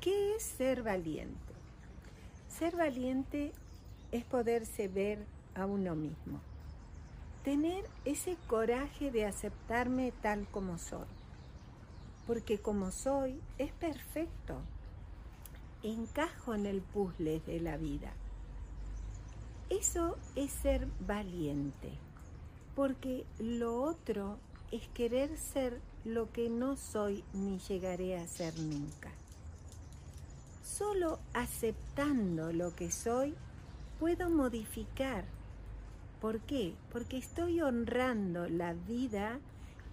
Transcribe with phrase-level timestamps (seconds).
[0.00, 1.52] ¿Qué es ser valiente?
[2.48, 3.52] Ser valiente
[4.12, 6.40] es poderse ver a uno mismo.
[7.44, 11.06] Tener ese coraje de aceptarme tal como soy.
[12.26, 14.62] Porque como soy es perfecto.
[15.82, 18.14] Encajo en el puzzle de la vida.
[19.68, 21.92] Eso es ser valiente.
[22.74, 24.38] Porque lo otro
[24.72, 29.10] es querer ser lo que no soy ni llegaré a ser nunca.
[30.80, 33.34] Solo aceptando lo que soy
[33.98, 35.26] puedo modificar.
[36.22, 36.74] ¿Por qué?
[36.90, 39.40] Porque estoy honrando la vida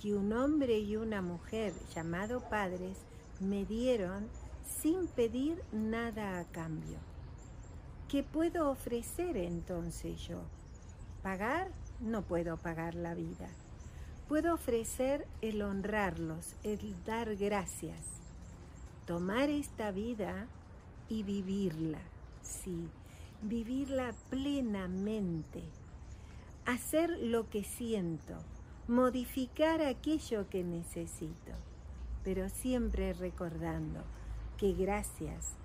[0.01, 2.99] que un hombre y una mujer llamado padres
[3.41, 4.29] me dieron
[4.81, 6.99] sin pedir nada a cambio.
[8.07, 10.39] ¿Qué puedo ofrecer entonces yo?
[11.21, 11.69] ¿Pagar?
[11.99, 13.49] No puedo pagar la vida.
[14.29, 17.99] Puedo ofrecer el honrarlos, el dar gracias.
[19.05, 20.47] Tomar esta vida
[21.09, 21.99] y vivirla,
[22.41, 22.89] sí,
[23.41, 25.63] vivirla plenamente,
[26.65, 28.35] hacer lo que siento,
[28.87, 31.53] modificar aquello que necesito,
[32.23, 34.01] pero siempre recordando
[34.57, 35.55] que gracias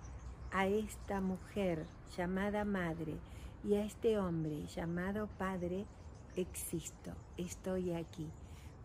[0.53, 3.17] a esta mujer llamada madre
[3.65, 5.87] y a este hombre llamado padre,
[6.37, 8.29] existo, estoy aquí,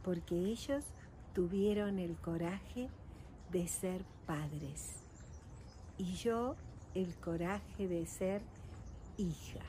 [0.03, 0.83] porque ellos
[1.33, 2.89] tuvieron el coraje
[3.51, 5.06] de ser padres
[5.97, 6.55] y yo
[6.93, 8.41] el coraje de ser
[9.17, 9.59] hija.